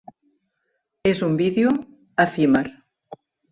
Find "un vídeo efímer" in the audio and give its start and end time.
1.27-2.65